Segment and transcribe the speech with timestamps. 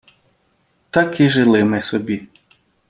[0.91, 2.27] Так і жили ми собі.